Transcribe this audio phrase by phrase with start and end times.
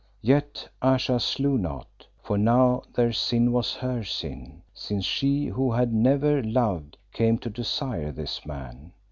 [0.23, 5.93] "Yet Ayesha slew not, for now their sin was her sin, since she who had
[5.93, 8.93] never loved came to desire this man.